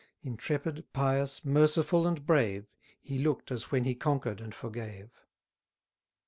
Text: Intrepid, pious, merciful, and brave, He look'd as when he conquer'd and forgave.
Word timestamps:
Intrepid, 0.23 0.91
pious, 0.93 1.45
merciful, 1.45 2.07
and 2.07 2.25
brave, 2.25 2.65
He 2.99 3.19
look'd 3.19 3.51
as 3.51 3.69
when 3.69 3.83
he 3.83 3.93
conquer'd 3.93 4.41
and 4.41 4.51
forgave. 4.55 5.11